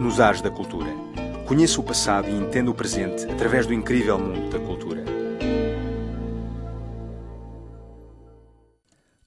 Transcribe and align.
Nos 0.00 0.20
Ares 0.20 0.40
da 0.40 0.48
Cultura. 0.48 0.92
Conheça 1.44 1.80
o 1.80 1.82
passado 1.82 2.28
e 2.28 2.32
entenda 2.32 2.70
o 2.70 2.74
presente 2.74 3.24
através 3.24 3.66
do 3.66 3.74
incrível 3.74 4.16
mundo 4.16 4.48
da 4.48 4.60
cultura. 4.60 5.04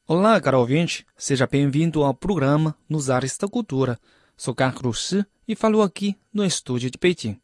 Olá, 0.07 0.39
caro 0.39 0.60
ouvinte. 0.60 1.05
Seja 1.17 1.46
bem-vindo 1.46 2.01
ao 2.03 2.13
programa 2.13 2.73
Nos 2.87 3.10
Ares 3.10 3.37
da 3.37 3.49
Cultura. 3.49 3.99
Sou 4.37 4.55
Carlos 4.55 5.10
Shi 5.10 5.26
e 5.46 5.57
falo 5.57 5.81
aqui 5.81 6.15
no 6.33 6.46
estúdio 6.46 6.90
de 6.90 6.97
Pequim. 6.97 7.38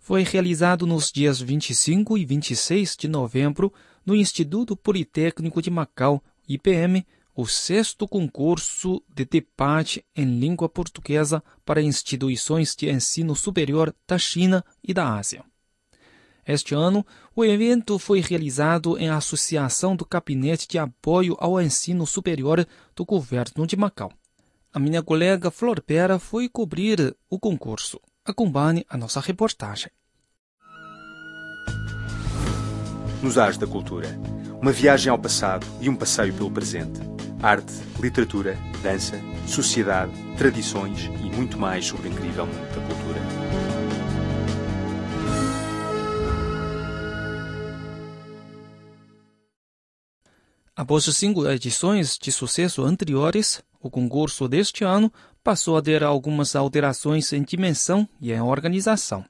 Foi 0.00 0.24
realizado 0.24 0.88
nos 0.88 1.12
dias 1.12 1.40
25 1.40 2.18
e 2.18 2.24
26 2.24 2.96
de 2.96 3.06
novembro 3.06 3.72
no 4.04 4.12
Instituto 4.12 4.76
Politécnico 4.76 5.62
de 5.62 5.70
Macau, 5.70 6.20
IPM, 6.48 7.06
o 7.36 7.46
sexto 7.46 8.08
concurso 8.08 9.02
de 9.14 9.26
debate 9.26 10.02
em 10.16 10.24
língua 10.24 10.70
portuguesa 10.70 11.44
para 11.66 11.82
instituições 11.82 12.74
de 12.74 12.88
ensino 12.88 13.36
superior 13.36 13.94
da 14.08 14.16
China 14.16 14.64
e 14.82 14.94
da 14.94 15.18
Ásia. 15.18 15.44
Este 16.46 16.74
ano, 16.74 17.04
o 17.34 17.44
evento 17.44 17.98
foi 17.98 18.20
realizado 18.20 18.96
em 18.96 19.10
associação 19.10 19.94
do 19.94 20.06
Gabinete 20.06 20.66
de 20.66 20.78
Apoio 20.78 21.36
ao 21.38 21.60
Ensino 21.60 22.06
Superior 22.06 22.66
do 22.94 23.04
Governo 23.04 23.66
de 23.66 23.76
Macau. 23.76 24.10
A 24.72 24.78
minha 24.78 25.02
colega 25.02 25.50
Flor 25.50 25.82
Pera 25.82 26.18
foi 26.18 26.48
cobrir 26.48 27.14
o 27.28 27.38
concurso. 27.38 28.00
Acompanhe 28.24 28.86
a 28.88 28.96
nossa 28.96 29.20
reportagem. 29.20 29.90
Nos 33.22 33.36
Ares 33.36 33.58
da 33.58 33.66
Cultura. 33.66 34.08
Uma 34.60 34.72
viagem 34.72 35.10
ao 35.10 35.18
passado 35.18 35.66
e 35.80 35.88
um 35.88 35.96
passeio 35.96 36.32
pelo 36.32 36.50
presente. 36.50 37.15
Arte, 37.46 37.74
literatura, 38.00 38.58
dança, 38.82 39.20
sociedade, 39.46 40.10
tradições 40.36 41.04
e 41.04 41.30
muito 41.30 41.56
mais 41.56 41.86
sobre 41.86 42.08
o 42.08 42.12
incrível 42.12 42.44
mundo 42.44 42.74
da 42.74 42.80
cultura. 42.80 43.20
Após 50.74 51.04
cinco 51.04 51.48
edições 51.48 52.18
de 52.20 52.32
sucesso 52.32 52.82
anteriores, 52.82 53.62
o 53.80 53.88
concurso 53.88 54.48
deste 54.48 54.82
ano 54.82 55.12
passou 55.44 55.76
a 55.76 55.82
ter 55.82 56.02
algumas 56.02 56.56
alterações 56.56 57.32
em 57.32 57.44
dimensão 57.44 58.08
e 58.20 58.32
em 58.32 58.40
organização. 58.40 59.24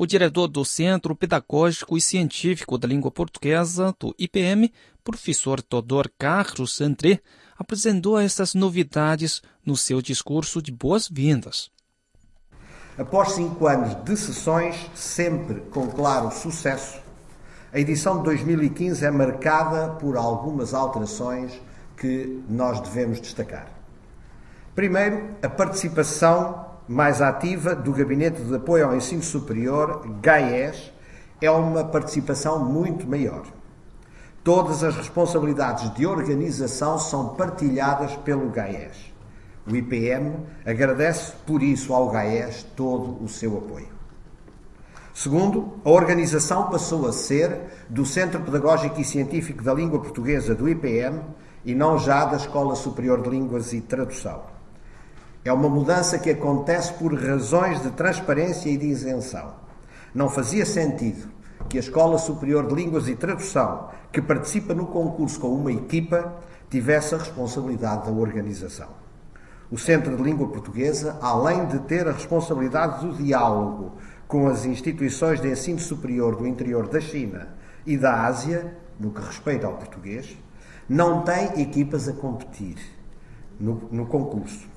O 0.00 0.06
diretor 0.06 0.46
do 0.46 0.64
Centro 0.64 1.12
Pedagógico 1.12 1.98
e 1.98 2.00
Científico 2.00 2.78
da 2.78 2.86
Língua 2.86 3.10
Portuguesa 3.10 3.92
do 3.98 4.14
IPM, 4.16 4.72
professor 5.02 5.60
Todor 5.60 6.08
Carlos 6.16 6.80
André, 6.80 7.20
apresentou 7.58 8.16
essas 8.16 8.54
novidades 8.54 9.42
no 9.66 9.76
seu 9.76 10.00
discurso 10.00 10.62
de 10.62 10.70
boas-vindas. 10.70 11.68
Após 12.96 13.32
cinco 13.32 13.66
anos 13.66 13.96
de 14.04 14.16
sessões, 14.16 14.76
sempre 14.94 15.62
com 15.62 15.88
claro 15.88 16.30
sucesso, 16.30 17.00
a 17.72 17.80
edição 17.80 18.18
de 18.18 18.22
2015 18.22 19.04
é 19.04 19.10
marcada 19.10 19.94
por 19.94 20.16
algumas 20.16 20.74
alterações 20.74 21.60
que 21.96 22.40
nós 22.48 22.78
devemos 22.82 23.20
destacar. 23.20 23.68
Primeiro, 24.76 25.34
a 25.42 25.48
participação 25.48 26.67
mais 26.88 27.20
ativa 27.20 27.74
do 27.74 27.92
Gabinete 27.92 28.40
de 28.40 28.54
Apoio 28.54 28.86
ao 28.86 28.96
Ensino 28.96 29.22
Superior, 29.22 30.02
GAES, 30.22 30.90
é 31.40 31.50
uma 31.50 31.84
participação 31.84 32.64
muito 32.64 33.06
maior. 33.06 33.44
Todas 34.42 34.82
as 34.82 34.96
responsabilidades 34.96 35.92
de 35.94 36.06
organização 36.06 36.98
são 36.98 37.34
partilhadas 37.34 38.16
pelo 38.16 38.48
GAES. 38.48 39.12
O 39.70 39.76
IPM 39.76 40.34
agradece 40.64 41.32
por 41.46 41.62
isso 41.62 41.92
ao 41.92 42.08
GAES 42.08 42.66
todo 42.74 43.22
o 43.22 43.28
seu 43.28 43.58
apoio. 43.58 43.88
Segundo, 45.12 45.74
a 45.84 45.90
organização 45.90 46.70
passou 46.70 47.06
a 47.06 47.12
ser 47.12 47.60
do 47.88 48.06
Centro 48.06 48.40
Pedagógico 48.40 48.98
e 48.98 49.04
Científico 49.04 49.62
da 49.62 49.74
Língua 49.74 50.00
Portuguesa 50.00 50.54
do 50.54 50.66
IPM 50.66 51.20
e 51.64 51.74
não 51.74 51.98
já 51.98 52.24
da 52.24 52.36
Escola 52.36 52.74
Superior 52.74 53.20
de 53.20 53.28
Línguas 53.28 53.74
e 53.74 53.80
Tradução. 53.82 54.57
É 55.48 55.52
uma 55.52 55.70
mudança 55.70 56.18
que 56.18 56.28
acontece 56.28 56.92
por 56.92 57.14
razões 57.14 57.80
de 57.80 57.90
transparência 57.92 58.68
e 58.68 58.76
de 58.76 58.84
isenção. 58.84 59.54
Não 60.14 60.28
fazia 60.28 60.66
sentido 60.66 61.26
que 61.70 61.78
a 61.78 61.80
Escola 61.80 62.18
Superior 62.18 62.66
de 62.66 62.74
Línguas 62.74 63.08
e 63.08 63.14
Tradução, 63.14 63.88
que 64.12 64.20
participa 64.20 64.74
no 64.74 64.84
concurso 64.84 65.40
com 65.40 65.48
uma 65.48 65.72
equipa, 65.72 66.36
tivesse 66.68 67.14
a 67.14 67.18
responsabilidade 67.18 68.04
da 68.04 68.12
organização. 68.12 68.88
O 69.70 69.78
Centro 69.78 70.18
de 70.18 70.22
Língua 70.22 70.48
Portuguesa, 70.48 71.16
além 71.22 71.64
de 71.64 71.78
ter 71.78 72.06
a 72.06 72.12
responsabilidade 72.12 73.06
do 73.06 73.14
diálogo 73.14 73.92
com 74.26 74.48
as 74.48 74.66
instituições 74.66 75.40
de 75.40 75.48
ensino 75.50 75.78
superior 75.78 76.36
do 76.36 76.46
interior 76.46 76.88
da 76.88 77.00
China 77.00 77.48
e 77.86 77.96
da 77.96 78.26
Ásia, 78.26 78.76
no 79.00 79.12
que 79.12 79.22
respeita 79.22 79.66
ao 79.66 79.78
português, 79.78 80.36
não 80.86 81.22
tem 81.22 81.62
equipas 81.62 82.06
a 82.06 82.12
competir 82.12 82.76
no, 83.58 83.88
no 83.90 84.04
concurso. 84.04 84.67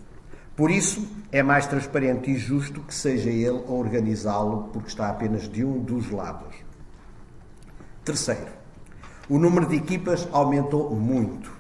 Por 0.62 0.70
isso, 0.70 1.08
é 1.32 1.42
mais 1.42 1.66
transparente 1.66 2.30
e 2.30 2.38
justo 2.38 2.82
que 2.82 2.94
seja 2.94 3.32
ele 3.32 3.64
a 3.68 3.72
organizá-lo, 3.72 4.70
porque 4.72 4.90
está 4.90 5.10
apenas 5.10 5.50
de 5.50 5.66
um 5.66 5.80
dos 5.80 6.12
lados. 6.12 6.54
Terceiro, 8.06 8.52
o 9.28 9.40
número 9.40 9.66
de 9.66 9.76
equipas 9.76 10.28
aumentou 10.32 10.96
muito. 10.96 11.52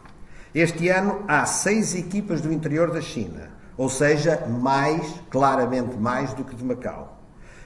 Este 0.53 0.88
ano 0.89 1.23
há 1.28 1.47
seis 1.47 1.95
equipas 1.95 2.41
do 2.41 2.53
interior 2.53 2.91
da 2.91 3.01
China, 3.01 3.50
ou 3.75 3.89
seja, 3.89 4.45
mais, 4.45 5.19
claramente 5.31 5.97
mais 5.97 6.31
do 6.35 6.44
que 6.44 6.56
de 6.56 6.63
Macau. 6.63 7.18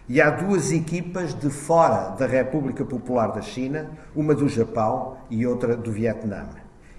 E 0.07 0.22
há 0.22 0.29
duas 0.29 0.72
equipas 0.72 1.34
de 1.34 1.50
fora 1.50 2.16
da 2.16 2.28
República 2.28 2.85
Popular 2.85 3.34
da 3.34 3.41
China, 3.41 3.91
uma 4.16 4.34
do 4.34 4.47
Japão 4.47 5.17
e 5.29 5.46
outra 5.46 5.75
do 5.75 5.91
Vietnã. 5.91 6.47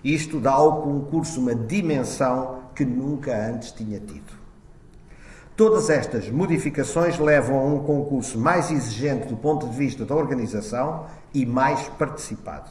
Isto 0.04 0.38
dá 0.38 0.52
ao 0.52 0.82
concurso 0.82 1.40
uma 1.40 1.54
dimensão 1.54 2.65
que 2.76 2.84
nunca 2.84 3.34
antes 3.34 3.72
tinha 3.72 3.98
tido. 3.98 4.46
Todas 5.56 5.88
estas 5.88 6.28
modificações 6.28 7.18
levam 7.18 7.58
a 7.58 7.64
um 7.64 7.82
concurso 7.82 8.38
mais 8.38 8.70
exigente 8.70 9.26
do 9.26 9.36
ponto 9.38 9.66
de 9.66 9.74
vista 9.74 10.04
da 10.04 10.14
organização 10.14 11.06
e 11.32 11.46
mais 11.46 11.88
participado. 11.88 12.70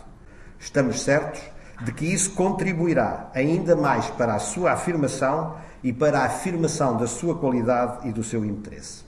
Estamos 0.60 1.02
certos 1.02 1.42
de 1.84 1.92
que 1.92 2.06
isso 2.06 2.36
contribuirá 2.36 3.32
ainda 3.34 3.76
mais 3.76 4.08
para 4.12 4.36
a 4.36 4.40
sua 4.40 4.74
afirmação 4.74 5.58
e 5.84 5.92
para 5.92 6.20
a 6.20 6.26
afirmação 6.26 6.96
da 6.96 7.08
sua 7.08 7.38
qualidade 7.38 8.08
e 8.08 8.14
do 8.14 8.24
seu 8.24 8.46
interesse. 8.46 9.04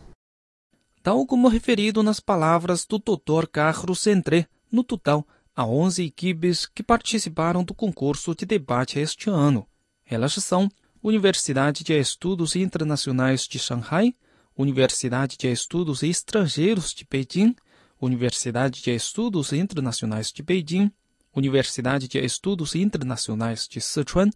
Tal 1.04 1.26
como 1.28 1.48
referido 1.48 2.02
nas 2.02 2.20
palavras 2.20 2.84
do 2.84 2.98
Dr. 2.98 3.48
Carlos 3.50 4.00
Centré, 4.00 4.48
no 4.72 4.84
total, 4.84 5.26
há 5.56 5.66
11 5.66 6.04
equipes 6.04 6.66
que 6.66 6.84
participaram 6.84 7.64
do 7.64 7.76
concurso 7.76 8.36
de 8.36 8.46
debate 8.46 9.00
este 9.00 9.30
ano. 9.30 9.66
Elas 10.06 10.34
são 10.34 10.68
Universidade 11.08 11.86
de 11.86 11.98
Estudos 11.98 12.54
Internacionais 12.58 13.48
de 13.48 13.58
Shanghai, 13.58 14.14
Universidade 14.58 15.38
de 15.38 15.48
Estudos 15.48 16.04
Estrangeiros 16.04 16.94
de 16.94 17.08
Beijing, 17.10 17.56
Universidade 18.02 18.82
de 18.82 18.92
Estudos 18.92 19.54
Internacionais 19.54 20.34
de 20.34 20.44
Beijing, 20.44 20.92
Universidade 21.34 22.10
de 22.10 22.20
Estudos 22.20 22.76
Internacionais 22.76 23.70
de 23.70 23.80
Sichuan, 23.80 24.30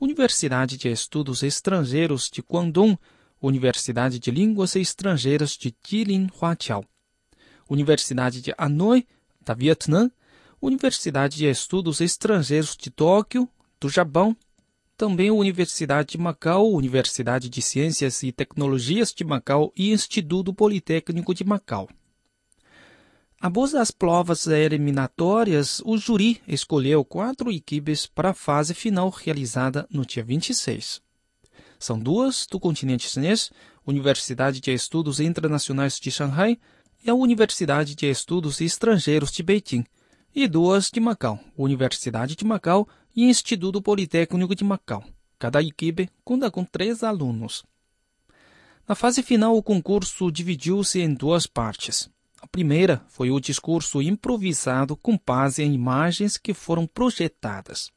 Universidade 0.00 0.76
de 0.76 0.90
Estudos 0.90 1.42
Estrangeiros 1.42 2.30
de 2.30 2.40
Guangdong, 2.40 2.96
Universidade 3.42 4.20
de 4.20 4.30
Línguas 4.30 4.76
Estrangeiras 4.76 5.56
de 5.56 5.74
Jilin 5.84 6.28
Huaqiao, 6.40 6.84
Universidade 7.68 8.40
de 8.40 8.54
Hanoi, 8.56 9.08
da 9.40 9.54
Vietnã, 9.54 10.08
Universidade 10.60 11.38
de 11.38 11.46
Estudos 11.46 12.00
Estrangeiros 12.00 12.76
de 12.76 12.90
Tóquio, 12.90 13.48
do 13.80 13.88
Japão, 13.88 14.36
também 14.96 15.28
a 15.28 15.34
Universidade 15.34 16.10
de 16.10 16.18
Macau, 16.18 16.72
Universidade 16.72 17.48
de 17.48 17.60
Ciências 17.60 18.22
e 18.22 18.30
Tecnologias 18.32 19.12
de 19.12 19.24
Macau 19.24 19.72
e 19.76 19.90
Instituto 19.90 20.52
Politécnico 20.54 21.34
de 21.34 21.44
Macau. 21.44 21.88
Após 23.40 23.74
as 23.74 23.90
provas 23.90 24.46
eliminatórias, 24.46 25.82
o 25.84 25.98
júri 25.98 26.40
escolheu 26.46 27.04
quatro 27.04 27.50
equipes 27.50 28.06
para 28.06 28.30
a 28.30 28.34
fase 28.34 28.72
final 28.72 29.10
realizada 29.10 29.84
no 29.90 30.06
dia 30.06 30.22
26. 30.22 31.02
São 31.76 31.98
duas 31.98 32.46
do 32.48 32.60
continente 32.60 33.08
chinês, 33.08 33.50
Universidade 33.84 34.60
de 34.60 34.72
Estudos 34.72 35.18
Internacionais 35.18 35.98
de 35.98 36.12
Shanghai 36.12 36.56
e 37.04 37.10
a 37.10 37.14
Universidade 37.14 37.96
de 37.96 38.06
Estudos 38.08 38.60
Estrangeiros 38.60 39.32
de 39.32 39.42
Beijing, 39.42 39.84
e 40.34 40.46
duas 40.46 40.90
de 40.90 41.00
Macau, 41.00 41.38
Universidade 41.58 42.36
de 42.36 42.44
Macau 42.44 42.88
e 43.14 43.24
Instituto 43.24 43.80
Politécnico 43.80 44.54
de 44.54 44.64
Macau. 44.64 45.04
Cada 45.38 45.62
equipe 45.62 46.08
conta 46.24 46.50
com 46.50 46.64
três 46.64 47.02
alunos. 47.02 47.64
Na 48.88 48.94
fase 48.94 49.22
final, 49.22 49.56
o 49.56 49.62
concurso 49.62 50.30
dividiu-se 50.30 51.00
em 51.00 51.14
duas 51.14 51.46
partes. 51.46 52.10
A 52.40 52.46
primeira 52.46 53.04
foi 53.08 53.30
o 53.30 53.38
discurso 53.38 54.02
improvisado 54.02 54.96
com 54.96 55.18
base 55.24 55.62
em 55.62 55.72
imagens 55.74 56.36
que 56.36 56.52
foram 56.52 56.86
projetadas. 56.86 57.90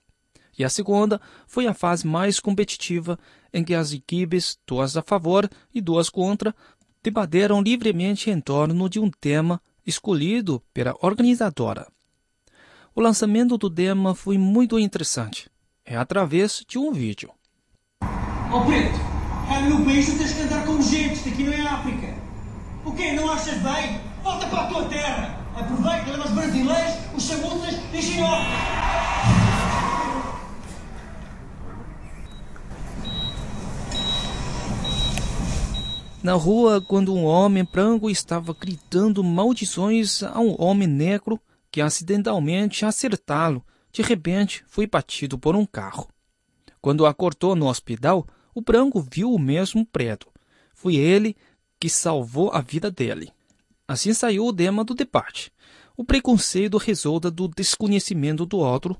E 0.58 0.64
a 0.64 0.70
segunda 0.70 1.20
foi 1.48 1.68
a 1.68 1.74
fase 1.74 2.08
mais 2.08 2.40
competitiva, 2.40 3.20
em 3.54 3.64
que 3.64 3.74
as 3.74 3.92
equipes, 3.92 4.58
duas 4.66 4.96
a 4.96 5.02
favor 5.02 5.50
e 5.74 5.82
duas 5.82 6.10
contra, 6.10 6.56
debateram 7.04 7.62
livremente 7.62 8.30
em 8.30 8.40
torno 8.40 8.90
de 8.90 9.00
um 9.00 9.10
tema 9.10 9.62
escolhido 9.86 10.64
pela 10.74 10.96
organizadora. 11.02 11.88
O 12.98 13.02
lançamento 13.02 13.58
do 13.58 13.70
tema 13.70 14.16
foi 14.16 14.38
muito 14.38 14.80
interessante. 14.80 15.50
É 15.84 15.98
através 15.98 16.64
de 16.66 16.80
um 16.80 16.94
vídeo. 16.94 17.30
Ó 18.02 18.62
oh, 18.62 18.66
Preto, 18.66 18.98
cá 19.50 19.60
no 19.60 19.76
meu 19.76 19.86
país 19.86 20.06
tu 20.06 20.18
tens 20.18 20.32
que 20.32 20.42
andar 20.44 20.66
como 20.66 20.82
gente, 20.82 21.16
isto 21.16 21.28
aqui 21.28 21.44
não 21.44 21.52
é 21.52 21.60
África. 21.68 22.16
O 22.86 22.94
quê? 22.94 23.12
Não 23.12 23.30
achas 23.30 23.56
bem? 23.56 24.00
Volta 24.24 24.48
para 24.48 24.62
a 24.62 24.68
tua 24.68 24.86
terra. 24.86 25.38
Aproveita, 25.58 26.10
leva 26.10 26.24
os 26.24 26.32
brasileiros, 26.32 26.94
os 27.14 27.24
chamuças 27.24 27.80
e 27.94 28.02
ginocas. 28.02 28.48
Na 36.24 36.34
rua, 36.36 36.80
quando 36.80 37.14
um 37.14 37.26
homem 37.26 37.68
branco 37.70 38.10
estava 38.10 38.56
gritando 38.58 39.22
maldições 39.22 40.24
a 40.24 40.40
um 40.40 40.56
homem 40.58 40.88
negro 40.88 41.38
que 41.76 41.82
acidentalmente 41.82 42.86
acertá-lo, 42.86 43.62
de 43.92 44.02
repente 44.02 44.64
foi 44.66 44.88
batido 44.88 45.38
por 45.38 45.58
um 45.58 45.66
carro. 45.66 46.08
Quando 46.80 47.06
acordou 47.06 47.54
no 47.54 47.68
hospital, 47.68 48.26
o 48.54 48.62
branco 48.62 49.06
viu 49.12 49.34
o 49.34 49.38
mesmo 49.38 49.86
preto. 49.86 50.32
Foi 50.74 50.96
ele 50.96 51.36
que 51.78 51.90
salvou 51.90 52.50
a 52.54 52.62
vida 52.62 52.90
dele. 52.90 53.30
Assim 53.86 54.14
saiu 54.14 54.46
o 54.46 54.54
tema 54.54 54.86
do 54.86 54.94
debate. 54.94 55.52
O 55.98 56.06
preconceito 56.06 56.78
resulta 56.78 57.30
do 57.30 57.46
desconhecimento 57.50 58.46
do 58.46 58.60
outro. 58.60 58.96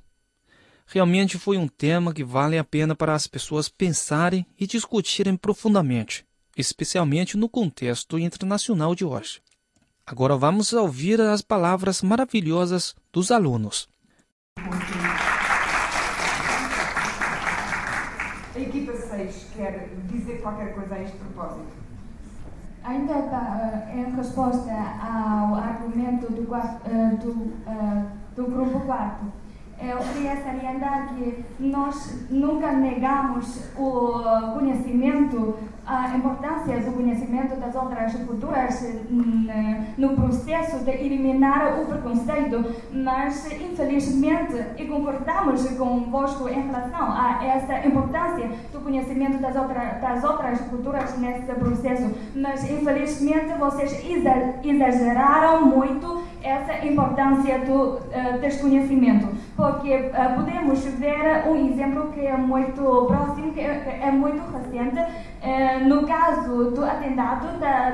Realmente 0.86 1.38
foi 1.38 1.58
um 1.58 1.70
tema 1.70 2.14
que 2.14 2.26
vale 2.26 2.58
a 2.58 2.64
pena 2.66 2.94
para 2.94 3.14
as 3.16 3.26
pessoas 3.26 3.70
pensarem 3.70 4.46
e 4.60 4.68
discutirem 4.68 5.38
profundamente 5.38 6.26
especialmente 6.56 7.36
no 7.36 7.50
contexto 7.50 8.18
internacional 8.18 8.96
de 8.96 9.04
hoje. 9.04 9.42
Agora 10.08 10.38
vamos 10.38 10.72
ouvir 10.72 11.20
as 11.20 11.42
palavras 11.42 12.04
maravilhosas 12.04 12.96
dos 13.12 13.32
alunos. 13.32 13.90
A 18.56 18.60
equipa 18.60 18.94
6 18.94 19.48
quer 19.56 19.90
dizer 20.08 20.44
qualquer 20.44 20.76
coisa 20.76 20.94
a 20.94 21.02
este 21.02 21.18
propósito. 21.18 21.74
Ainda 22.84 23.14
eh, 23.14 23.96
em 23.96 24.16
resposta 24.16 24.72
ao 24.72 25.56
argumento 25.56 26.32
do, 26.32 26.54
eh, 26.54 27.16
do, 27.24 27.54
eh, 27.66 28.06
do 28.36 28.46
grupo 28.46 28.82
4, 28.82 29.34
eu 29.82 29.98
queria 29.98 30.36
salientar 30.38 31.14
que 31.14 31.44
nós 31.60 32.28
nunca 32.30 32.72
negamos 32.72 33.70
o 33.78 34.54
conhecimento 34.54 35.58
a 35.86 36.18
importância 36.18 36.80
do 36.80 36.94
conhecimento 36.94 37.56
das 37.58 37.76
outras 37.76 38.14
culturas 38.16 38.84
hum, 39.10 39.48
no 39.98 40.16
processo 40.16 40.84
de 40.84 40.90
eliminar 40.90 41.80
o 41.80 41.86
preconceito, 41.86 42.66
mas 42.92 43.52
infelizmente, 43.52 44.66
e 44.78 44.86
concordamos 44.86 45.70
convosco 45.78 46.50
em 46.50 46.62
relação 46.62 47.12
a 47.12 47.46
essa 47.46 47.86
importância 47.86 48.50
do 48.74 48.82
conhecimento 48.82 49.38
das, 49.38 49.56
outra, 49.56 50.00
das 50.02 50.24
outras 50.24 50.60
culturas 50.62 51.18
nesse 51.20 51.44
processo, 51.54 52.12
mas 52.36 52.70
infelizmente 52.70 53.54
vocês 53.60 54.04
exageraram 54.64 55.68
muito 55.68 56.24
essa 56.46 56.86
importância 56.86 57.60
do 57.60 57.96
uh, 57.96 58.40
desconhecimento, 58.40 59.28
porque 59.56 59.94
uh, 59.94 60.36
podemos 60.36 60.86
ver 60.86 61.48
um 61.48 61.56
exemplo 61.68 62.12
que 62.14 62.26
é 62.26 62.38
muito 62.38 62.82
próximo, 63.08 63.52
que 63.52 63.60
é, 63.60 64.00
é 64.04 64.12
muito 64.12 64.44
recente, 64.52 65.00
uh, 65.00 65.90
no 65.90 66.06
caso 66.06 66.72
do 66.72 66.86
atentado, 66.86 67.48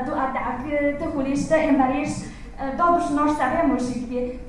do 0.05 0.13
ataque 0.13 0.97
terrorista 0.99 1.57
em 1.57 1.75
Paris. 1.75 2.30
Todos 2.77 3.09
nós 3.11 3.31
sabemos 3.37 3.83
que 3.91 4.39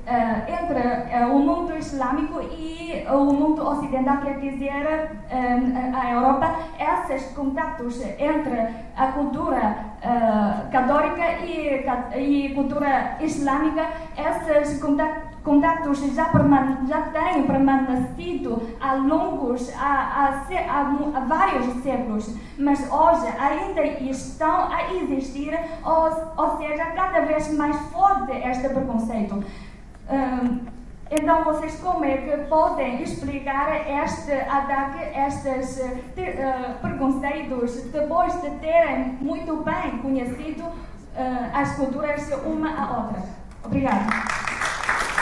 entre 0.47 1.25
o 1.31 1.39
mundo 1.39 1.75
islâmico 1.75 2.41
e 2.41 3.05
o 3.11 3.33
mundo 3.33 3.67
ocidental, 3.67 4.17
quer 4.17 4.39
dizer, 4.39 5.11
a 5.93 6.11
Europa, 6.11 6.55
esses 6.79 7.31
contatos 7.33 8.01
entre 8.19 8.67
a 8.95 9.07
cultura 9.13 9.75
católica 10.71 11.45
e, 11.45 11.85
e, 12.15 12.53
cultura 12.53 13.17
islâmica, 13.21 13.87
esses 14.17 14.81
contatos 14.81 15.22
já, 16.13 16.31
já 16.87 17.01
têm 17.11 17.43
permanecido 17.43 18.61
há 18.79 18.93
longos, 18.93 19.69
há, 19.75 20.39
há, 20.39 21.15
há, 21.15 21.19
vários 21.25 21.83
séculos, 21.83 22.35
mas 22.57 22.79
hoje 22.91 23.27
ainda 23.37 23.83
estão 23.83 24.71
a 24.71 24.93
existir, 24.93 25.53
ou, 25.83 26.09
ou 26.37 26.57
seja, 26.57 26.85
cada 26.91 27.21
vez 27.21 27.53
mais 27.57 27.75
forte 27.91 28.31
este 28.31 28.69
preconceito. 28.69 29.43
Um, 30.09 30.73
então, 31.11 31.43
vocês 31.43 31.79
como 31.79 32.03
é 32.05 32.17
que 32.17 32.37
podem 32.45 33.03
explicar 33.03 33.69
este 34.03 34.31
ataque, 34.31 35.19
estes 35.19 35.77
uh, 35.79 36.79
preconceitos, 36.81 37.83
depois 37.91 38.33
de 38.41 38.49
terem 38.59 39.17
muito 39.21 39.57
bem 39.57 39.99
conhecido 40.01 40.63
uh, 40.63 40.73
as 41.53 41.75
culturas 41.75 42.31
uma 42.45 42.69
a 42.69 42.97
outra? 42.97 43.21
Obrigada. 43.63 44.42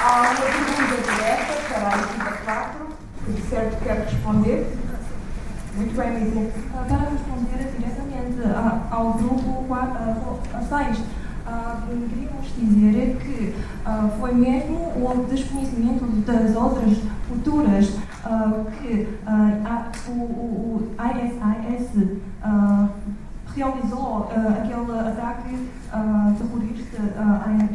Há 0.03 0.21
uma 0.21 0.33
pergunta 0.33 0.95
direta 0.97 1.53
para 1.69 1.89
a 1.89 2.01
equipa 2.01 2.31
4, 2.43 2.87
que 3.23 3.31
de 3.33 3.41
certo 3.43 3.83
quer 3.83 3.99
responder. 3.99 4.75
Muito 5.75 5.95
bem, 5.95 6.23
Lídia. 6.23 6.51
Para 6.73 6.97
responder 6.97 7.71
diretamente 7.77 8.41
ao 8.89 9.13
grupo 9.13 9.67
6, 9.69 10.97
uh, 10.97 11.03
queríamos 12.09 12.47
dizer 12.57 13.17
que 13.21 13.55
uh, 13.85 14.19
foi 14.19 14.33
mesmo 14.33 14.77
o 14.95 15.27
desconhecimento 15.29 16.05
das 16.25 16.55
outras 16.55 16.97
culturas 17.29 17.89
uh, 18.25 18.71
que 18.81 19.07
o, 20.09 20.91
ISIS 20.97 22.17
realizou 23.55 24.29
aquele 24.31 24.99
ataque 24.99 25.69
terrorista 26.37 26.97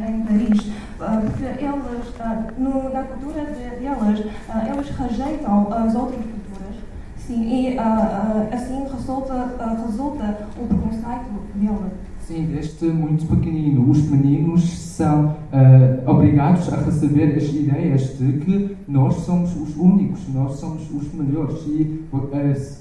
em, 0.09 0.23
Paris, 0.23 0.71
porque 0.97 1.43
eles, 1.43 2.57
no, 2.57 2.89
na 2.91 3.03
cultura 3.03 3.45
deles, 3.45 4.25
eles 4.67 4.89
rejeitam 4.97 5.67
as 5.71 5.95
outras 5.95 6.21
culturas. 6.21 6.75
Sim, 7.17 7.43
e 7.43 7.77
assim 7.77 8.85
resulta, 8.91 9.55
resulta 9.85 10.47
o 10.57 10.67
preconceito 10.67 11.41
deles. 11.55 12.07
Sim, 12.27 12.45
desde 12.51 12.87
muito 12.87 13.25
pequenino, 13.25 13.89
os 13.89 14.01
meninos 14.09 14.77
são 14.77 15.27
uh, 15.27 16.11
obrigados 16.11 16.67
a 16.73 16.75
receber 16.75 17.37
as 17.37 17.45
ideias 17.45 18.17
de 18.17 18.33
que 18.39 18.77
nós 18.85 19.15
somos 19.21 19.55
os 19.55 19.77
únicos, 19.77 20.27
nós 20.33 20.55
somos 20.55 20.91
os 20.91 21.13
melhores 21.13 21.65
e 21.67 22.03
uh, 22.11 22.29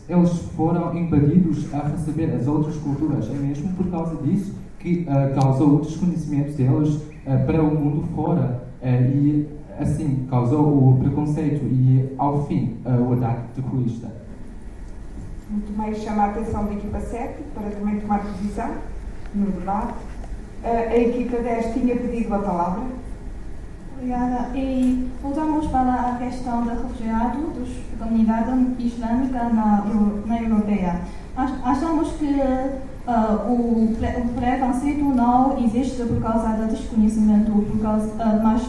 eles 0.09 0.31
foram 0.57 0.99
impedidos 0.99 1.73
a 1.73 1.87
receber 1.87 2.35
as 2.35 2.49
outras 2.49 2.75
culturas. 2.79 3.31
É 3.31 3.35
mesmo 3.35 3.69
por 3.75 3.87
causa 3.89 4.17
disso 4.23 4.53
que 4.81 5.07
uh, 5.09 5.41
causou 5.41 5.77
o 5.77 5.81
desconhecimento 5.81 6.51
deles 7.27 7.45
para 7.45 7.63
o 7.63 7.75
mundo 7.75 8.07
fora 8.15 8.69
e 8.83 9.49
assim 9.79 10.27
causou 10.31 10.91
o 10.91 10.99
preconceito 10.99 11.65
e 11.65 12.15
ao 12.17 12.47
fim 12.47 12.79
o 12.85 13.13
ataque 13.15 13.61
terrorista. 13.61 14.09
Muito 15.51 15.77
mais 15.77 15.99
chama 15.99 16.25
a 16.25 16.27
atenção 16.27 16.67
da 16.67 16.73
equipa 16.73 17.01
7 17.01 17.43
para 17.55 17.71
também 17.71 18.01
tomar 18.01 18.21
posição 18.21 18.71
no 19.35 19.47
debate. 19.53 19.95
A 20.65 20.97
equipa 20.97 21.37
10 21.37 21.75
tinha 21.75 21.97
pedido 21.97 22.35
a 22.35 22.39
palavra. 22.39 22.85
Obrigada. 23.97 24.57
E 24.57 25.09
voltamos 25.23 25.69
para 25.69 25.95
a 25.95 26.17
questão 26.17 26.65
do 26.65 26.71
refugiado 26.71 27.53
da 27.99 28.07
comunidade 28.07 28.51
islâmica 28.79 29.45
na, 29.45 29.85
na 30.27 30.43
Europeia. 30.43 31.01
Achamos 31.37 32.13
que 32.13 32.35
uh, 33.07 33.53
o, 33.53 33.97
preconceito 34.35 35.05
não 35.05 35.59
existe 35.59 36.03
por 36.03 36.21
causa 36.23 36.49
do 36.49 36.69
desconhecimento, 36.69 37.53
por 37.53 37.81
causa, 37.81 38.07
uh, 38.07 38.43
mas 38.43 38.69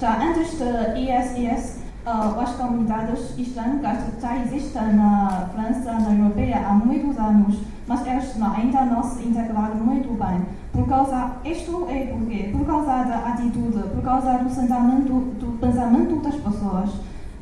já 0.00 0.16
antes 0.22 0.58
do 0.58 0.96
ISIS, 0.96 1.80
uh, 2.06 2.40
as 2.40 2.50
comunidades 2.52 3.38
islâmicas 3.38 3.98
já 4.20 4.38
existem 4.38 4.94
na 4.94 5.48
França, 5.54 5.92
na 5.92 6.14
Europeia 6.14 6.66
há 6.66 6.74
muitos 6.74 7.18
anos 7.18 7.58
mas 7.88 8.36
não, 8.36 8.54
ainda 8.54 8.84
não 8.84 9.02
se 9.02 9.26
integraram 9.26 9.76
muito 9.76 10.08
bem. 10.22 10.42
Por 10.72 10.86
causa, 10.86 11.32
isto 11.42 11.86
é 11.88 12.06
porque, 12.06 12.50
por 12.52 12.66
causa 12.66 13.04
da 13.04 13.18
atitude, 13.30 13.82
por 13.88 14.02
causa 14.02 14.32
do 14.34 14.54
pensamento, 14.54 15.12
do 15.40 15.58
pensamento 15.58 16.16
das 16.16 16.34
pessoas, 16.34 16.90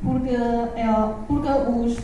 porque, 0.04 0.30
é, 0.30 1.14
porque, 1.26 1.48
os, 1.48 1.98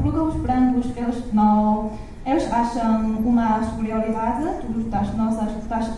porque 0.00 0.18
os 0.18 0.34
brancos, 0.36 0.96
eles 0.96 1.32
não, 1.32 1.90
eles 2.28 2.52
acham 2.52 3.00
uma 3.24 3.62
superioridade 3.62 4.44
das 4.90 5.14
nossas, 5.16 5.50
das, 5.66 5.90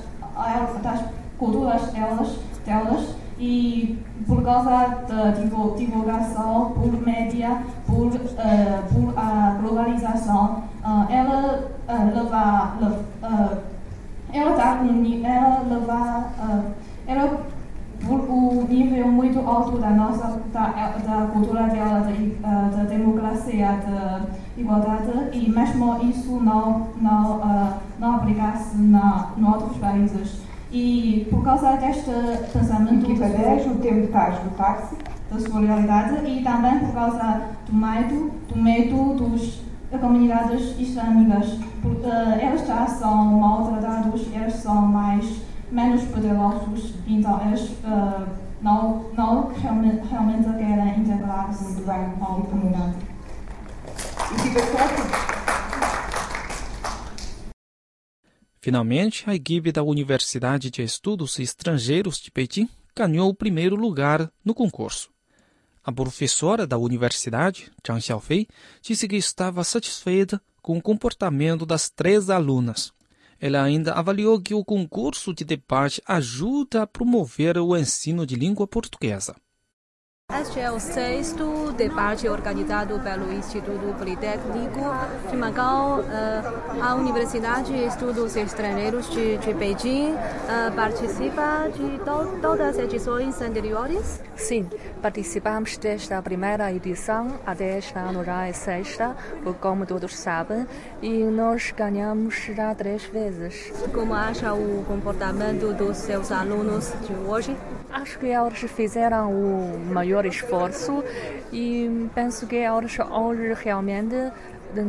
culturas 1.36 1.90
delas, 1.92 2.38
delas 2.64 3.16
e 3.36 3.98
por 4.28 4.40
causa 4.44 4.70
da 5.08 5.30
divulgação 5.76 6.70
por 6.72 7.04
média, 7.04 7.62
por, 7.84 8.06
uh, 8.06 8.12
por 8.92 9.18
a 9.18 9.56
globalização, 9.60 10.62
uh, 10.84 11.10
ela 11.10 11.68
uh, 11.88 12.14
leva, 12.14 12.76
leva 12.78 13.04
uh, 13.22 13.58
ela 14.32 14.56
dá 14.56 14.78
ela 15.24 15.62
levar, 15.68 16.32
uh, 16.38 16.64
ela 17.08 17.40
por 18.06 18.20
o 18.20 18.66
nível 18.68 19.08
muito 19.08 19.40
alto 19.40 19.78
da 19.78 19.90
nossa 19.90 20.40
da, 20.52 20.68
da 20.68 21.26
cultura 21.32 21.64
dela, 21.64 22.06
da, 22.40 22.76
da 22.76 22.84
democracia, 22.84 23.78
da 23.86 24.19
igualdade 24.60 25.10
e 25.32 25.50
mesmo 25.50 26.04
isso 26.04 26.32
não 26.40 26.88
não 27.00 27.36
uh, 27.38 27.74
não 27.98 28.16
aplicasse 28.16 28.76
na 28.76 29.30
em 29.36 29.44
outros 29.44 29.76
países. 29.78 30.40
E 30.72 31.26
por 31.30 31.42
causa 31.42 31.76
deste 31.76 32.10
pensamento 32.52 33.04
equipa 33.10 33.28
10 33.28 33.66
o 33.66 33.74
tempo 33.76 34.04
está 34.04 34.26
a 34.26 34.30
esgotar-se. 34.30 34.94
da 35.30 35.40
solidariedade 35.40 36.26
e 36.26 36.42
também 36.42 36.78
por 36.80 36.92
causa 36.92 37.42
do 37.66 37.74
medo 37.74 38.30
do 38.48 38.56
medo 38.56 39.14
dos 39.14 39.62
comunidades 40.00 40.78
islâmicas. 40.78 41.54
Uh, 41.84 42.38
elas 42.40 42.66
já 42.66 42.86
são 42.86 43.24
maltratados 43.38 44.28
elas 44.34 44.54
são 44.54 44.82
mais 44.82 45.42
menos 45.70 46.02
poderosos, 46.04 46.94
então 47.06 47.40
eles 47.46 47.70
uh, 47.84 48.26
não, 48.60 49.04
não 49.16 49.50
realmente, 49.54 50.06
realmente 50.08 50.44
querem 50.44 51.00
integrar-se 51.00 51.82
com 51.82 51.90
a 51.90 52.40
comunidade. 52.42 53.09
Finalmente, 58.60 59.28
a 59.28 59.34
equipe 59.34 59.72
da 59.72 59.82
Universidade 59.82 60.70
de 60.70 60.82
Estudos 60.82 61.38
Estrangeiros 61.38 62.20
de 62.20 62.30
Pequim 62.30 62.68
ganhou 62.94 63.30
o 63.30 63.34
primeiro 63.34 63.74
lugar 63.74 64.30
no 64.44 64.54
concurso. 64.54 65.10
A 65.82 65.90
professora 65.90 66.66
da 66.66 66.76
universidade, 66.76 67.72
Zhang 67.86 68.00
Xiaofei, 68.00 68.46
disse 68.82 69.08
que 69.08 69.16
estava 69.16 69.64
satisfeita 69.64 70.40
com 70.60 70.76
o 70.76 70.82
comportamento 70.82 71.64
das 71.64 71.88
três 71.88 72.28
alunas. 72.28 72.92
Ela 73.40 73.62
ainda 73.62 73.94
avaliou 73.94 74.38
que 74.38 74.52
o 74.52 74.62
concurso 74.62 75.32
de 75.32 75.44
debate 75.44 76.02
ajuda 76.06 76.82
a 76.82 76.86
promover 76.86 77.56
o 77.56 77.74
ensino 77.74 78.26
de 78.26 78.36
língua 78.36 78.66
portuguesa. 78.66 79.34
Este 80.38 80.60
é 80.60 80.70
o 80.70 80.78
sexto 80.78 81.72
debate 81.72 82.28
organizado 82.28 83.00
pelo 83.00 83.32
Instituto 83.32 83.94
Politécnico 83.98 84.80
de 85.28 85.36
Macau. 85.36 86.00
Uh, 86.00 86.82
a 86.82 86.94
Universidade 86.94 87.72
de 87.72 87.84
Estudos 87.84 88.36
Estrangeiros 88.36 89.10
de, 89.10 89.38
de 89.38 89.52
Beijing 89.52 90.12
uh, 90.12 90.72
participa 90.74 91.68
de 91.74 91.98
to 91.98 92.38
todas 92.40 92.60
as 92.60 92.78
edições 92.78 93.40
anteriores? 93.42 94.22
Sim, 94.36 94.68
participamos 95.02 95.76
desta 95.76 96.22
primeira 96.22 96.72
edição, 96.72 97.38
até 97.44 97.78
este 97.78 97.98
ano 97.98 98.24
já 98.24 98.46
é 98.46 98.52
sexta, 98.52 99.16
como 99.60 99.84
todos 99.84 100.16
sabem, 100.16 100.66
e 101.02 101.24
nós 101.24 101.74
ganhamos 101.76 102.34
já 102.54 102.74
três 102.74 103.04
vezes. 103.04 103.72
Como 103.92 104.14
acha 104.14 104.54
o 104.54 104.84
comportamento 104.86 105.74
dos 105.74 105.96
seus 105.96 106.30
alunos 106.30 106.92
de 107.06 107.14
hoje? 107.28 107.56
Acho 107.92 108.18
que 108.20 108.26
eles 108.26 108.58
fizeram 108.70 109.32
o 109.32 109.78
maior 109.92 110.19
esforço 110.26 111.02
e 111.52 112.08
penso 112.14 112.46
que 112.46 112.56
eles 112.56 112.98
hoje 112.98 113.54
realmente 113.54 114.32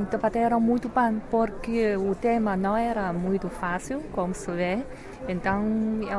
debateram 0.09 0.59
muito 0.59 0.89
bem, 0.89 1.21
porque 1.29 1.95
o 1.95 2.13
tema 2.13 2.55
não 2.55 2.77
era 2.77 3.11
muito 3.11 3.50
fácil, 3.50 4.01
como 4.11 4.33
se 4.33 4.51
vê, 4.51 4.79
então 5.27 5.63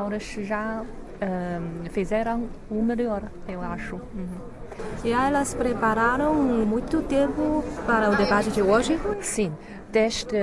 eles 0.06 0.24
já 0.46 0.82
um, 0.82 1.88
fizeram 1.90 2.48
o 2.70 2.82
melhor, 2.82 3.22
eu 3.48 3.62
acho. 3.62 3.96
Uhum. 3.96 4.52
E 5.04 5.12
elas 5.12 5.54
prepararam 5.54 6.34
muito 6.34 7.02
tempo 7.02 7.62
para 7.86 8.10
o 8.10 8.16
debate 8.16 8.50
de 8.50 8.62
hoje? 8.62 8.98
Sim, 9.20 9.52
desde 9.92 10.38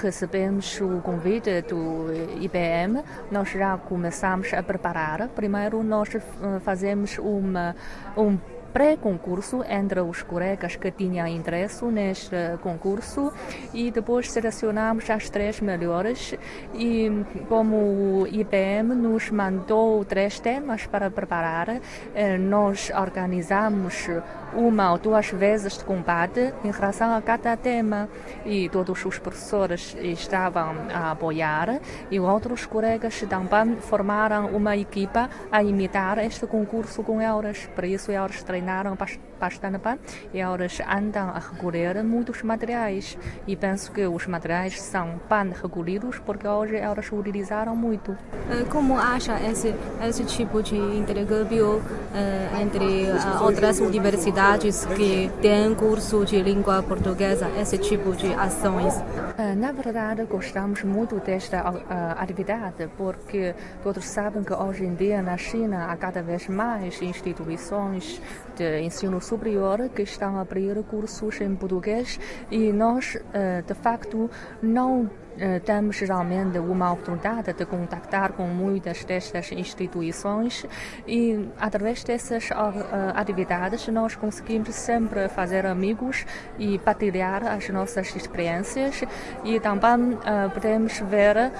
recebemos 0.00 0.80
o 0.80 1.00
convite 1.02 1.60
do 1.62 2.06
IBM, 2.40 3.02
nós 3.30 3.50
já 3.50 3.76
começamos 3.76 4.52
a 4.54 4.62
preparar. 4.62 5.28
Primeiro, 5.28 5.82
nós 5.82 6.14
eh, 6.14 6.20
fazemos 6.60 7.18
uma, 7.18 7.76
um 8.16 8.38
pré-concurso 8.72 9.64
entre 9.68 10.00
os 10.00 10.22
colegas 10.22 10.76
que 10.76 10.90
tinham 10.90 11.26
interesse 11.26 11.84
neste 11.86 12.36
concurso 12.62 13.32
e 13.72 13.90
depois 13.90 14.30
selecionamos 14.30 15.08
as 15.10 15.30
três 15.30 15.60
melhores 15.60 16.34
e 16.74 17.10
como 17.48 17.76
o 17.76 18.26
IBM 18.26 18.94
nos 18.94 19.30
mandou 19.30 20.04
três 20.04 20.38
temas 20.38 20.86
para 20.86 21.10
preparar, 21.10 21.80
eh, 22.14 22.36
nós 22.38 22.90
organizamos 22.94 24.08
uma 24.52 24.92
ou 24.92 24.98
duas 24.98 25.30
vezes 25.30 25.78
de 25.78 25.84
combate 25.84 26.52
em 26.64 26.70
relação 26.70 27.14
a 27.14 27.20
cada 27.20 27.56
tema 27.56 28.08
e 28.44 28.68
todos 28.68 29.04
os 29.04 29.18
professores 29.18 29.96
estavam 30.00 30.74
a 30.92 31.10
apoiar 31.10 31.80
e 32.10 32.18
outros 32.20 32.66
colegas 32.66 33.20
também 33.28 33.76
formaram 33.80 34.46
uma 34.48 34.76
equipa 34.76 35.28
a 35.50 35.62
imitar 35.62 36.18
este 36.18 36.46
concurso 36.46 37.02
com 37.02 37.20
eles. 37.20 37.68
Por 37.74 37.84
isso 37.84 38.10
eles 38.10 38.42
treinaram 38.42 38.57
bastante 38.62 39.27
e 40.32 40.40
eles 40.40 40.80
andam 40.80 41.28
a 41.30 41.38
recolher 41.38 42.02
muitos 42.02 42.42
materiais 42.42 43.16
e 43.46 43.56
penso 43.56 43.92
que 43.92 44.06
os 44.06 44.26
materiais 44.26 44.80
são 44.80 45.20
bem 45.28 45.52
recolhidos 45.52 46.18
porque 46.18 46.46
hoje 46.46 46.76
eles 46.76 47.10
utilizaram 47.12 47.74
muito. 47.76 48.16
Como 48.70 48.98
acha 48.98 49.38
esse, 49.40 49.74
esse 50.06 50.24
tipo 50.24 50.62
de 50.62 50.76
intercâmbio 50.76 51.76
uh, 51.76 52.60
entre 52.60 53.04
uh, 53.04 53.42
outras 53.42 53.80
universidades 53.80 54.84
que 54.86 55.30
têm 55.40 55.74
curso 55.74 56.24
de 56.24 56.42
língua 56.42 56.82
portuguesa, 56.82 57.48
esse 57.60 57.78
tipo 57.78 58.14
de 58.14 58.32
ações? 58.34 58.94
Eh, 59.38 59.54
na 59.54 59.72
verdade, 59.72 60.24
gostamos 60.24 60.82
muito 60.82 61.16
desta 61.20 61.70
uh, 61.70 61.82
atividade, 62.16 62.88
porque 62.96 63.54
todos 63.82 64.04
sabem 64.04 64.42
que 64.42 64.52
hoje 64.52 64.84
em 64.84 64.94
dia 64.94 65.22
na 65.22 65.36
China 65.36 65.86
há 65.90 65.96
cada 65.96 66.22
vez 66.22 66.48
mais 66.48 67.00
instituições 67.00 68.20
de 68.56 68.80
ensino 68.80 69.20
superior 69.28 69.90
que 69.94 70.02
estão 70.02 70.38
a 70.38 70.40
abrir 70.40 70.82
cursos 70.84 71.40
em 71.40 71.54
português 71.54 72.18
e 72.50 72.72
nós, 72.72 73.16
uh, 73.16 73.62
de 73.66 73.74
facto, 73.74 74.30
não 74.62 75.10
eh, 75.40 75.60
temos 75.60 75.96
geralmente 75.96 76.58
uma 76.58 76.90
oportunidade 76.90 77.52
de 77.52 77.64
contactar 77.64 78.32
com 78.32 78.48
muitas 78.48 79.04
destas 79.04 79.52
instituições 79.52 80.66
e 81.06 81.48
através 81.60 82.02
dessas 82.02 82.50
uh, 82.50 82.54
atividades 83.14 83.86
nós 83.86 84.16
conseguimos 84.16 84.74
sempre 84.74 85.28
fazer 85.28 85.64
amigos 85.64 86.26
e 86.58 86.76
partilhar 86.80 87.46
as 87.46 87.68
nossas 87.68 88.16
experiências 88.16 89.04
e 89.44 89.60
também 89.60 90.18
podemos 90.52 90.98
ver 91.00 91.52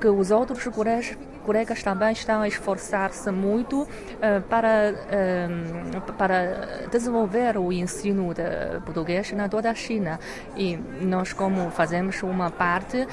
que 0.00 0.08
os 0.08 0.30
outros 0.32 0.64
colegas 0.64 1.16
colegas 1.46 1.80
também 1.80 2.12
estão 2.12 2.42
a 2.42 2.48
esforçar-se 2.48 3.30
muito 3.30 3.82
uh, 3.82 4.42
para, 4.50 4.92
uh, 4.92 6.12
para 6.14 6.88
desenvolver 6.90 7.56
o 7.56 7.72
ensino 7.72 8.34
de 8.34 8.80
português 8.84 9.30
na 9.30 9.48
toda 9.48 9.70
a 9.70 9.74
China. 9.74 10.18
E 10.56 10.76
nós, 11.00 11.32
como 11.32 11.70
fazemos 11.70 12.20
uma 12.24 12.50
parte, 12.50 12.96
uh, 12.98 13.08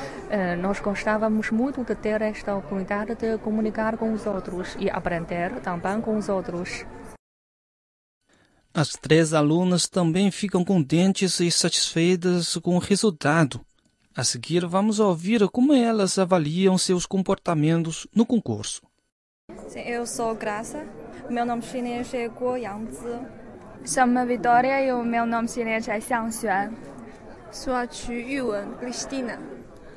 nós 0.60 0.80
gostávamos 0.80 1.52
muito 1.52 1.84
de 1.84 1.94
ter 1.94 2.24
esta 2.24 2.56
oportunidade 2.56 3.16
de 3.16 3.38
comunicar 3.38 3.98
com 3.98 4.12
os 4.12 4.26
outros 4.26 4.76
e 4.80 4.90
aprender 4.90 5.52
também 5.62 6.02
com 6.02 6.18
os 6.18 6.28
outros. 6.28 6.84
As 8.74 8.94
três 8.94 9.32
alunas 9.36 9.88
também 9.88 10.32
ficam 10.32 10.66
contentes 10.66 11.40
e 11.40 11.52
satisfeitas 11.52 12.58
com 12.58 12.76
o 12.76 12.80
resultado. 12.80 13.62
A 14.16 14.24
seguir, 14.24 14.64
vamos 14.68 15.00
ouvir 15.00 15.50
como 15.50 15.74
elas 15.74 16.20
avaliam 16.20 16.78
seus 16.78 17.04
comportamentos 17.04 18.06
no 18.16 18.28
concurso. 18.28 18.84
Eu 19.76 20.06
sou 20.06 20.36
Graça, 20.36 20.86
meu 21.32 21.44
nome 21.44 21.64
chinês 21.64 22.14
é 22.14 22.28
Guo 22.28 22.56
Yangzi. 22.56 23.20
Chamo-me 23.84 24.24
Vitória 24.28 24.86
e 24.86 24.94
o 24.94 25.04
meu 25.04 25.26
nome 25.26 25.48
chinês 25.48 25.88
é 25.88 26.00
Xiang 26.00 26.32
Xuan. 26.32 26.74
Sou 27.52 27.74
a 27.74 27.90
Chu 27.90 28.14
Yuan 28.14 28.74
Cristina. 28.80 29.40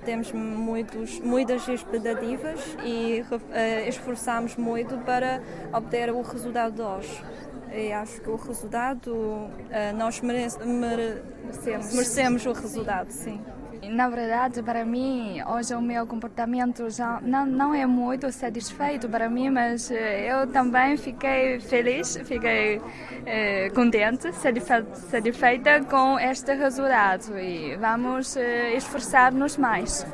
Temos 0.06 0.32
muitos, 0.32 1.20
muitas 1.20 1.68
expectativas 1.68 2.58
e 2.82 3.22
uh, 3.30 3.86
esforçamos 3.86 4.56
muito 4.56 4.96
para 5.04 5.42
obter 5.74 6.10
o 6.10 6.22
resultado 6.22 6.74
de 6.74 6.80
hoje. 6.80 7.22
E 7.70 7.92
acho 7.92 8.22
que 8.22 8.30
o 8.30 8.36
resultado, 8.36 9.12
uh, 9.12 9.50
nós 9.94 10.22
merece, 10.22 10.58
merecemos, 10.64 11.92
merecemos 11.92 12.46
o 12.46 12.52
resultado, 12.52 13.10
sim. 13.10 13.42
Na 13.90 14.08
verdade, 14.08 14.62
para 14.62 14.84
mim, 14.84 15.40
hoje 15.46 15.74
o 15.74 15.80
meu 15.80 16.06
comportamento 16.06 16.90
já 16.90 17.20
não, 17.22 17.46
não 17.46 17.74
é 17.74 17.86
muito 17.86 18.30
satisfeito 18.32 19.08
para 19.08 19.28
mim, 19.28 19.50
mas 19.50 19.90
eh, 19.90 20.32
eu 20.32 20.46
também 20.46 20.96
fiquei 20.96 21.60
feliz, 21.60 22.16
fiquei 22.24 22.80
eh, 23.24 23.70
contente, 23.74 24.32
satisfeita 24.32 25.84
com 25.84 26.18
este 26.18 26.54
resultado 26.54 27.38
e 27.38 27.76
vamos 27.76 28.36
eh, 28.36 28.74
esforçar-nos 28.74 29.56
mais. 29.56 30.06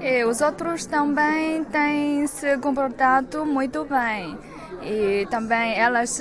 E 0.00 0.24
os 0.24 0.40
outros 0.40 0.86
também 0.86 1.64
têm 1.64 2.26
se 2.26 2.58
comportado 2.58 3.44
muito 3.44 3.84
bem 3.84 4.36
e 4.82 5.26
também 5.30 5.78
elas 5.78 6.20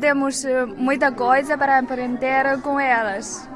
temos 0.00 0.44
muita 0.76 1.12
coisa 1.12 1.56
para 1.56 1.78
aprender 1.78 2.60
com 2.60 2.78
elas. 2.78 3.51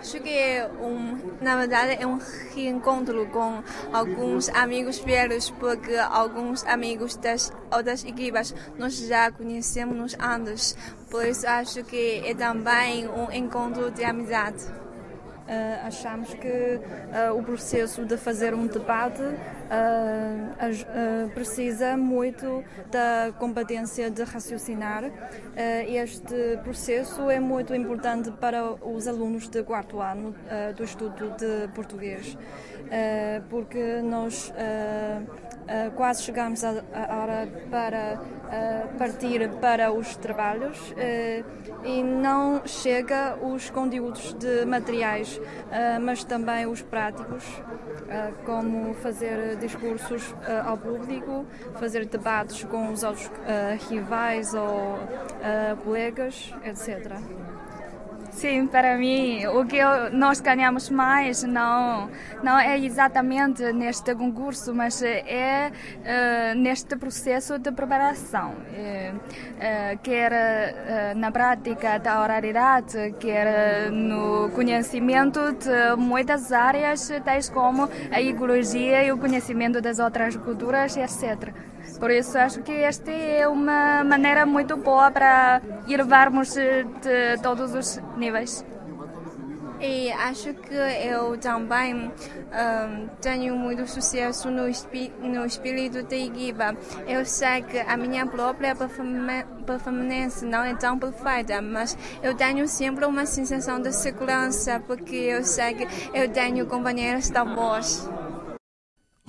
Acho 0.00 0.18
que 0.18 0.30
é 0.30 0.66
um, 0.80 1.36
na 1.42 1.56
verdade 1.56 2.02
é 2.02 2.06
um 2.06 2.18
reencontro 2.54 3.26
com 3.26 3.62
alguns 3.92 4.48
amigos 4.48 4.98
velhos, 4.98 5.50
porque 5.50 5.94
alguns 5.94 6.64
amigos 6.64 7.16
das 7.16 7.52
outras 7.70 8.02
equipas 8.02 8.54
nós 8.78 8.96
já 8.96 9.30
conhecemos 9.30 10.16
antes. 10.18 10.74
Por 11.10 11.26
isso 11.26 11.46
acho 11.46 11.84
que 11.84 12.22
é 12.24 12.34
também 12.34 13.06
um 13.08 13.30
encontro 13.30 13.90
de 13.90 14.02
amizade. 14.02 14.64
Uh, 15.46 15.86
achamos 15.86 16.32
que 16.34 16.46
uh, 16.46 17.36
o 17.36 17.42
processo 17.42 18.04
de 18.04 18.16
fazer 18.16 18.54
um 18.54 18.68
debate 18.68 19.22
uh, 19.22 21.30
precisa 21.34 21.96
muito 21.96 22.62
da 22.90 23.32
competência 23.38 24.10
de 24.10 24.22
raciocinar. 24.22 25.04
este 25.88 26.58
processo 26.62 27.28
é 27.28 27.40
muito 27.40 27.74
importante 27.74 28.30
para 28.30 28.74
os 28.86 29.08
alunos 29.08 29.48
de 29.48 29.62
quarto 29.62 30.00
ano 30.00 30.34
do 30.76 30.84
estudo 30.84 31.34
de 31.36 31.68
português, 31.74 32.36
porque 33.48 34.00
nós 34.02 34.52
Uh, 35.70 35.88
quase 35.94 36.24
chegamos 36.24 36.64
à 36.64 36.70
hora 36.70 37.48
para 37.70 38.18
partir 38.98 39.48
para 39.60 39.92
os 39.92 40.16
trabalhos 40.16 40.92
e 41.84 42.02
não 42.02 42.62
chega 42.66 43.36
os 43.40 43.70
conteúdos 43.70 44.34
de 44.34 44.64
materiais, 44.64 45.40
mas 46.02 46.24
também 46.24 46.66
os 46.66 46.82
práticos, 46.82 47.44
como 48.44 48.94
fazer 48.94 49.56
discursos 49.58 50.34
ao 50.64 50.76
público, 50.76 51.46
fazer 51.78 52.04
debates 52.06 52.64
com 52.64 52.92
os 52.92 53.04
outros 53.04 53.30
rivais 53.88 54.52
ou 54.52 54.98
colegas, 55.84 56.52
etc. 56.64 57.12
Sim, 58.40 58.66
para 58.68 58.96
mim, 58.96 59.44
o 59.48 59.66
que 59.66 59.80
nós 60.12 60.40
ganhamos 60.40 60.88
mais 60.88 61.42
não, 61.42 62.08
não 62.42 62.58
é 62.58 62.78
exatamente 62.78 63.70
neste 63.70 64.14
concurso, 64.14 64.74
mas 64.74 65.02
é 65.02 65.70
uh, 65.70 66.58
neste 66.58 66.96
processo 66.96 67.58
de 67.58 67.70
preparação, 67.70 68.52
uh, 68.52 69.98
quer 70.02 70.32
uh, 70.32 71.18
na 71.18 71.30
prática 71.30 71.98
da 71.98 72.22
oralidade, 72.22 73.14
quer 73.20 73.90
no 73.90 74.48
conhecimento 74.54 75.52
de 75.52 75.96
muitas 75.98 76.50
áreas, 76.50 77.12
tais 77.22 77.50
como 77.50 77.90
a 78.10 78.22
ecologia 78.22 79.04
e 79.04 79.12
o 79.12 79.18
conhecimento 79.18 79.82
das 79.82 79.98
outras 79.98 80.34
culturas, 80.34 80.96
etc. 80.96 81.52
Por 82.00 82.10
isso 82.10 82.38
acho 82.38 82.62
que 82.62 82.72
esta 82.72 83.10
é 83.10 83.46
uma 83.46 84.02
maneira 84.02 84.46
muito 84.46 84.74
boa 84.76 85.10
para 85.10 85.60
elevarmos 85.86 86.54
de 86.54 87.38
todos 87.42 87.74
os 87.74 88.00
níveis. 88.16 88.64
E 89.80 90.12
acho 90.12 90.52
que 90.52 90.74
eu 90.74 91.38
também 91.38 91.94
um, 91.94 93.08
tenho 93.18 93.56
muito 93.56 93.86
sucesso 93.86 94.50
no, 94.50 94.64
no 95.22 95.46
espírito 95.46 96.02
da 96.02 96.16
equipa. 96.16 96.76
Eu 97.06 97.24
sei 97.24 97.62
que 97.62 97.78
a 97.78 97.96
minha 97.96 98.26
própria 98.26 98.76
performance 98.76 100.44
não 100.44 100.62
é 100.62 100.74
tão 100.74 100.98
perfeita, 100.98 101.62
mas 101.62 101.96
eu 102.22 102.34
tenho 102.34 102.68
sempre 102.68 103.06
uma 103.06 103.24
sensação 103.24 103.80
de 103.80 103.90
segurança, 103.92 104.82
porque 104.86 105.16
eu 105.16 105.42
sei 105.44 105.72
que 105.72 105.88
eu 106.12 106.28
tenho 106.30 106.66
companheiros 106.66 107.30
tão 107.30 107.54
bons. 107.54 108.06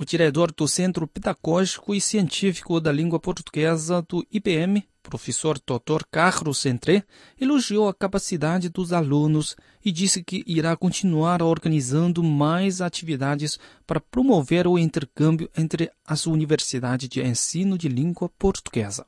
O 0.02 0.04
diretor 0.04 0.50
do 0.50 0.66
Centro 0.66 1.06
Pedagógico 1.06 1.94
e 1.94 2.00
Científico 2.00 2.80
da 2.80 2.90
Língua 2.90 3.20
Portuguesa 3.20 4.02
do 4.02 4.26
IPM, 4.32 4.82
professor 5.00 5.60
Dr. 5.60 6.02
Carlos 6.10 6.58
Centré, 6.58 7.04
elogiou 7.40 7.88
a 7.88 7.94
capacidade 7.94 8.68
dos 8.68 8.92
alunos 8.92 9.54
e 9.84 9.92
disse 9.92 10.24
que 10.24 10.42
irá 10.44 10.76
continuar 10.76 11.40
organizando 11.40 12.20
mais 12.20 12.80
atividades 12.80 13.60
para 13.86 14.00
promover 14.00 14.66
o 14.66 14.76
intercâmbio 14.76 15.48
entre 15.56 15.88
as 16.04 16.26
universidades 16.26 17.08
de 17.08 17.22
ensino 17.22 17.78
de 17.78 17.88
língua 17.88 18.28
portuguesa. 18.28 19.06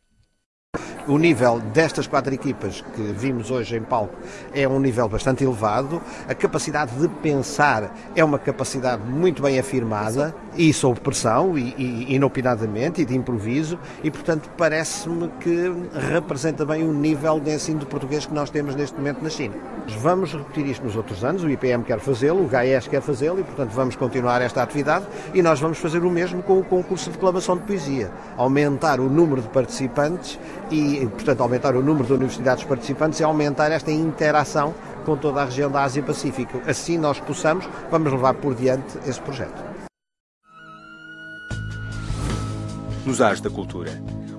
O 1.07 1.19
nível 1.19 1.61
destas 1.61 2.07
quatro 2.07 2.33
equipas 2.33 2.81
que 2.81 3.03
vimos 3.03 3.51
hoje 3.51 3.77
em 3.77 3.83
palco 3.83 4.15
é 4.55 4.67
um 4.67 4.81
nível 4.81 5.07
bastante 5.07 5.45
elevado. 5.45 6.01
A 6.27 6.35
capacidade 6.35 6.99
de 6.99 7.09
pensar 7.09 7.95
é 8.17 8.25
uma 8.25 8.39
capacidade 8.39 9.03
muito 9.03 9.43
bem 9.43 9.59
afirmada 9.59 10.35
e 10.57 10.73
sob 10.73 11.01
pressão 11.01 11.59
e, 11.59 11.75
e 11.77 12.15
inopinadamente 12.15 13.03
e 13.03 13.05
de 13.05 13.15
improviso 13.15 13.79
e, 14.03 14.11
portanto, 14.11 14.49
parece-me 14.57 15.29
que 15.41 15.73
representa 16.11 16.65
bem 16.65 16.89
o 16.89 16.93
nível 16.93 17.39
de 17.39 17.55
ensino 17.55 17.81
de 17.81 17.87
português 17.87 18.25
que 18.25 18.33
nós 18.33 18.49
temos 18.49 18.75
neste 18.75 18.97
momento 18.97 19.23
na 19.23 19.29
China. 19.29 19.55
Vamos 19.99 20.33
repetir 20.33 20.67
isto 20.67 20.83
nos 20.83 20.97
outros 20.97 21.23
anos, 21.23 21.43
o 21.43 21.51
IPM 21.51 21.85
quer 21.85 22.01
fazê-lo, 22.01 22.43
o 22.43 22.49
GAES 22.49 22.89
quer 22.89 23.03
fazê-lo 23.03 23.41
e, 23.41 23.45
portanto, 23.45 23.71
vamos 23.73 23.97
continuar 23.97 24.41
esta 24.41 24.63
atividade 24.63 25.05
e 25.35 25.43
nós 25.43 25.61
vamos 25.61 25.77
fazer 25.77 26.03
o 26.03 26.11
mesmo 26.11 26.43
com 26.43 26.59
o 26.59 26.65
concurso 26.65 27.07
de 27.07 27.17
declamação 27.17 27.57
de 27.57 27.65
poesia. 27.65 28.11
Aumentar 28.37 28.99
o 28.99 29.11
número 29.11 29.43
de 29.43 29.49
participantes 29.49 30.39
e, 30.70 31.07
portanto, 31.07 31.40
aumentar 31.40 31.77
o 31.77 31.83
número 31.83 32.07
de 32.07 32.12
universidades 32.12 32.64
participantes 32.64 33.20
e 33.20 33.24
aumentar 33.24 33.70
esta 33.70 33.90
interação 33.90 34.74
com 35.05 35.16
toda 35.16 35.42
a 35.42 35.44
região 35.44 35.70
da 35.70 35.83
Ásia-Pacífico. 35.83 36.61
Assim 36.66 36.98
nós 36.98 37.20
possamos, 37.20 37.68
vamos 37.90 38.11
levar 38.11 38.35
por 38.35 38.55
diante 38.55 38.98
esse 39.07 39.20
projeto. 39.20 39.62
Nos 43.05 43.20
Ares 43.20 43.40
da 43.40 43.50
Cultura. 43.50 43.90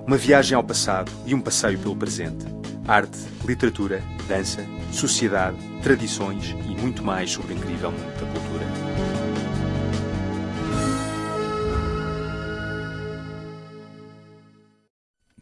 Uma 0.06 0.16
viagem 0.16 0.56
ao 0.56 0.62
passado 0.62 1.10
e 1.24 1.34
um 1.34 1.40
passeio 1.40 1.78
pelo 1.78 1.96
presente. 1.96 2.46
Arte, 2.86 3.18
literatura, 3.44 4.02
dança, 4.28 4.64
sociedade, 4.92 5.56
tradições 5.82 6.54
e 6.68 6.80
muito 6.80 7.02
mais 7.02 7.32
sobre 7.32 7.54
o 7.54 7.56
incrível 7.56 7.90
mundo 7.90 8.14
da 8.14 8.26
cultura. 8.26 8.45